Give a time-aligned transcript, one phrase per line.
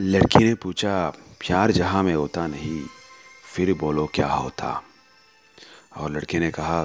[0.00, 2.82] लड़की ने पूछा, प्यार जहाँ में होता नहीं,
[3.54, 4.82] फिर बोलो क्या होता?
[5.96, 6.84] और लड़के ने कहा,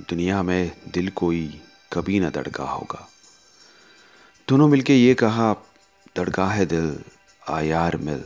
[0.00, 1.60] दुनिया में दिल कोई
[1.92, 3.08] कभी ना धड़का होगा।
[4.48, 5.52] दोनों मिलके ये कहा,
[6.16, 6.98] धड़का है दिल,
[7.48, 8.24] आ यार मिल,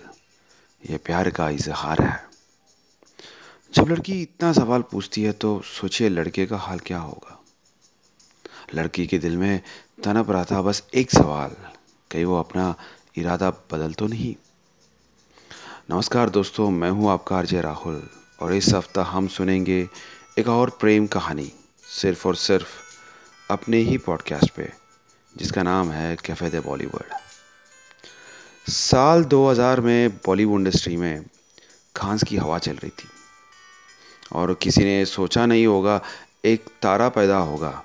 [0.91, 2.25] ये प्यार का इजहार है।
[3.75, 7.41] जब लड़की इतना सवाल पूछती है तो सोचिए लड़के का हाल क्या होगा।
[8.75, 9.61] लड़की के दिल में
[10.05, 11.57] तनप रहा था बस एक सवाल,
[12.11, 12.75] कहीं वो अपना
[13.17, 14.35] इरादा बदल तो नहीं।
[15.91, 18.03] नमस्कार दोस्तों, मैं हूँ आपका आरजे राहुल
[18.41, 19.89] और इस हफ़्ता हम सुनेंगे
[20.39, 21.53] एक और प्रेम कहानी,
[22.01, 22.73] सिर्फ़ और सिर्फ़
[23.53, 24.73] अपने ही पॉडकास्ट पे,
[25.37, 27.15] जिसका नाम है कैफ़े दे बॉलीवुड
[28.71, 31.25] साल 2000 में बॉलीवुड इंडस्ट्री में
[31.97, 33.09] खांस की हवा चल रही थी
[34.33, 36.01] और किसी ने सोचा नहीं होगा,
[36.45, 37.83] एक तारा पैदा होगा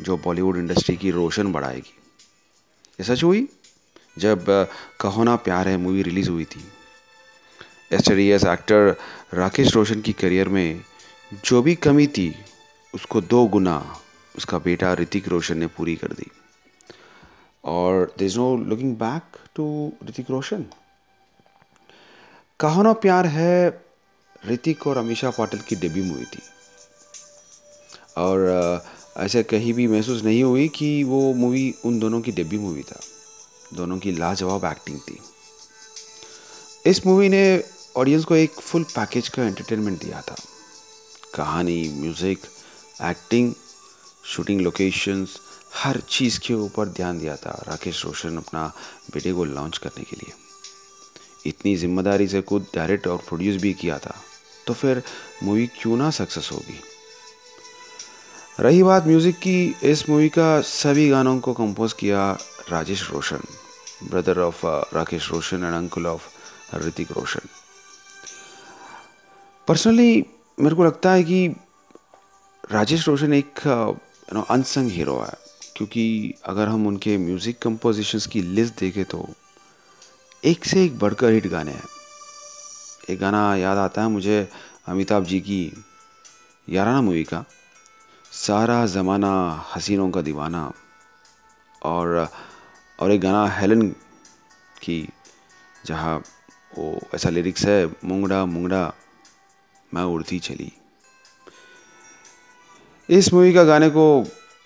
[0.00, 1.98] जो बॉलीवुड इंडस्ट्री की रोशन बढ़ाएगी।
[3.00, 3.48] ये सच हुई?
[4.18, 4.68] जब
[5.00, 6.64] कहो ना प्यार है, मूवी रिलीज़ हुई थी।
[7.92, 8.96] एस्टरियस एक्टर
[9.34, 10.80] राकेश रोशन की करियर में
[11.44, 12.34] जो भी कमी थी,
[12.94, 13.96] उसको दो गुना
[14.36, 16.30] उसका बेटा ऋतिक रोशन ने पूरी कर दी।
[17.64, 19.22] और there is no looking back
[19.54, 20.66] to Hrithik Roshan.
[22.60, 23.84] Kaho Naa Pyaar है,
[24.46, 26.42] ऋतिक और अमीषा पाटिल की डेब्यू मूवी थी।
[28.16, 28.84] और
[29.16, 33.00] ऐसे कहीं भी महसूस नहीं हुई कि वो मूवी उन दोनों की डेब्यू मूवी था।
[33.72, 35.18] दोनों की लाजवाब एक्टिंग थी।
[36.86, 37.42] इस मूवी ने
[37.96, 40.36] ऑडियंस को एक फुल पैकेज का एंटरटेनमेंट दिया था।
[41.34, 42.46] कहानी म्यूज़िक
[43.02, 43.52] एक्टिंग
[44.26, 45.38] शूटिंग लोकेशंस
[45.74, 48.66] हर चीज़ के ऊपर ध्यान दिया था राकेश रोशन अपना
[49.14, 50.32] बेटे को लॉन्च करने के लिए।
[51.46, 54.14] इतनी ज़िम्मेदारी से खुद डायरेक्ट और प्रोड्यूस भी किया था
[54.66, 55.02] तो फिर
[55.42, 56.78] मूवी क्यों ना सक्सेस होगी?
[58.60, 62.30] रही बात म्यूज़िक की, इस मूवी का सभी गानों को कंपोज किया
[62.70, 63.40] Rajesh Roshan.
[64.10, 64.64] Brother of
[64.94, 66.28] Rakesh Roshan and uncle of
[66.76, 67.48] Hrithik Roshan
[69.68, 70.24] personally
[70.58, 71.46] मेरे को लगता है कि
[72.72, 75.36] राजेश रोशन एक यू नो अनसंग हीरो है।
[75.76, 79.28] क्योंकि अगर हम उनके म्यूज़िक कंपोजिशंस की लिस्ट देखें तो
[80.44, 81.88] एक से एक बढ़कर हिट गाने हैं।
[83.10, 84.48] एक गाना याद आता है मुझे
[84.88, 85.84] अमिताभ जी की
[86.68, 87.44] याराना मूवी का,
[88.32, 89.32] सारा ज़माना
[89.74, 90.72] हसीनों का दीवाना
[91.82, 92.28] और
[93.02, 93.88] और एक गाना हेलन
[94.82, 95.08] की,
[95.86, 96.22] जहाँ
[96.78, 98.92] वो ऐसा लिरिक्स है, मुंगड़ा मुंगड़ा,
[99.94, 100.72] मैं उड़ती चली।
[103.08, 104.04] इस मूवी का गाने को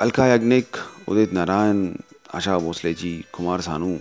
[0.00, 0.76] अलका याग्निक,
[1.08, 1.94] उदित नारायण,
[2.34, 3.98] आशा भोसले जी, कुमार सानू,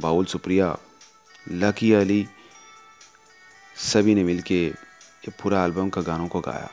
[0.00, 0.76] बाउल सुप्रिया,
[1.52, 2.26] लकी अली,
[3.92, 6.68] सभी ने मिलके ये पूरा एल्बम का गानों को गाया।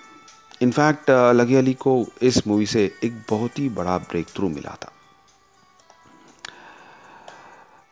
[0.62, 4.92] इनफैक्ट लकी अली को इस मूवी से एक बहुत ही बड़ा ब्रेक थ्रू मिला था।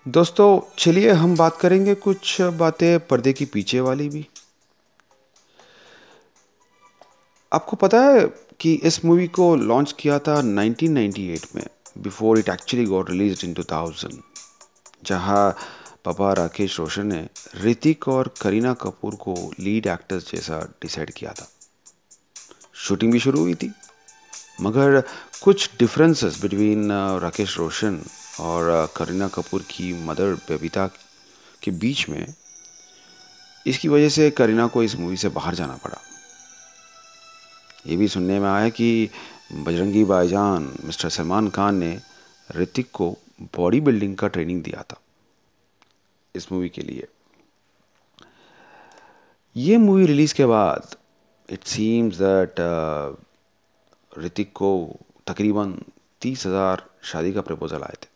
[0.06, 4.26] दोस्तों, चलिए हम बात करेंगे कुछ बातें पर्दे की पीछे वाली भी।
[7.52, 8.26] आपको पता है
[8.60, 11.66] कि इस मूवी को लॉन्च किया था 1998 में,
[11.98, 14.20] before it actually got release in 2000
[15.06, 15.56] जहाँ
[16.06, 17.28] पापा राकेश रोशन ने
[17.64, 21.48] ऋतिक और करीना कपूर को लीड एक्टर्स जैसा डिसाइड किया था।
[22.76, 23.72] शूटिंग भी शुरू हुई थी,
[24.62, 25.02] मगर
[25.44, 28.02] कुछ डिफरेंसेस बिटवीन राकेश रोशन
[28.40, 30.88] और करीना कपूर की मदर बबीता
[31.64, 32.34] के बीच में
[33.66, 35.98] इसकी वजह से करीना को इस मूवी से बाहर जाना पड़ा।
[37.88, 39.10] ये भी सुनने में आया कि
[39.54, 41.98] बजरंगी भाईजान मिस्टर सलमान खान ने
[42.50, 43.10] ऋतिक को
[43.58, 45.00] बॉडी बिल्डिंग का ट्रेनिंग दिया था
[46.36, 47.08] इस मूवी के लिए।
[49.56, 50.96] ये मूवी रिलीज़ के बाद
[51.50, 52.60] इट सीम्स दैट
[54.20, 54.72] ऋतिक को
[55.28, 55.78] तकरीबन
[56.22, 58.12] तीस हज़ार शादी का प्रपोज़ल आए थे।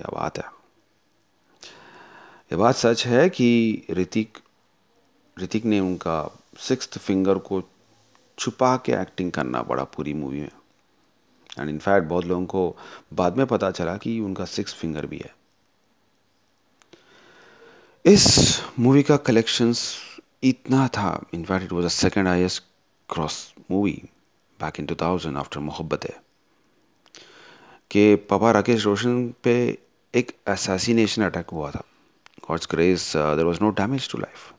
[0.00, 0.44] क्या बात है?
[2.52, 4.38] ये बात सच है कि ऋतिक
[5.40, 7.62] ऋतिक ने उनका सिक्स फिंगर को
[8.38, 10.50] छुपा के एक्टिंग करना पड़ा पूरी मूवी में।
[11.60, 12.76] एंड इनफैक्ट बहुत लोगों को
[13.12, 15.34] बाद में पता चला कि उनका सिक्स फिंगर भी है।
[18.06, 19.96] इस मूवी का कलेक्शंस
[20.42, 22.64] इतना था। In fact it was the second highest
[23.12, 24.02] gross movie
[24.60, 25.60] back in 2000 after
[26.04, 26.22] Mohabbatein.
[27.90, 29.78] कि पापा राकेश रोशन पे
[30.14, 31.82] एक असैसिनेशन अटैक हुआ था।
[32.48, 34.52] God's grace there was no damage to life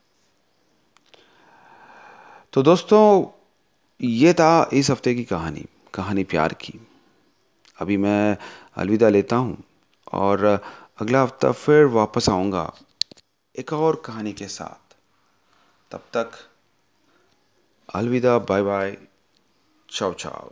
[2.53, 3.25] तो दोस्तों,
[3.99, 6.79] ये था इस हफ़्ते की कहानी कहानी प्यार की।
[7.77, 8.37] अभी मैं
[8.77, 9.57] अलविदा लेता हूँ
[10.13, 12.71] और अगला हफ़्ता फिर वापस आऊँगा
[13.55, 14.95] एक और कहानी के साथ।
[15.91, 16.31] तब तक
[17.89, 18.97] अलविदा बाय बाय
[19.89, 20.51] चाओ चाओ।